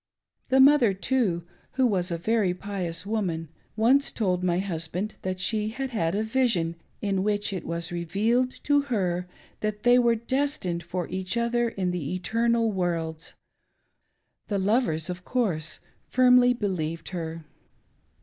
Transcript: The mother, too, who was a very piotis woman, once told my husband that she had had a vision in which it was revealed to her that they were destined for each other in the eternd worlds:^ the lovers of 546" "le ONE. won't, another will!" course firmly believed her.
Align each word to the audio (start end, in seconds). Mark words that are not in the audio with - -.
The 0.49 0.59
mother, 0.59 0.95
too, 0.95 1.43
who 1.73 1.85
was 1.85 2.09
a 2.09 2.17
very 2.17 2.55
piotis 2.55 3.05
woman, 3.05 3.49
once 3.75 4.11
told 4.11 4.43
my 4.43 4.57
husband 4.57 5.13
that 5.21 5.39
she 5.39 5.69
had 5.69 5.91
had 5.91 6.15
a 6.15 6.23
vision 6.23 6.75
in 7.03 7.21
which 7.21 7.53
it 7.53 7.67
was 7.67 7.91
revealed 7.91 8.55
to 8.63 8.81
her 8.89 9.27
that 9.59 9.83
they 9.83 9.99
were 9.99 10.15
destined 10.15 10.81
for 10.81 11.07
each 11.09 11.37
other 11.37 11.69
in 11.69 11.91
the 11.91 12.17
eternd 12.19 12.73
worlds:^ 12.73 13.33
the 14.47 14.57
lovers 14.57 15.07
of 15.07 15.19
546" 15.19 15.21
"le 15.21 15.21
ONE. 15.35 15.35
won't, 15.35 15.53
another 15.53 15.55
will!" 15.59 15.59
course 15.61 15.79
firmly 16.49 16.53
believed 16.55 17.09
her. 17.09 17.45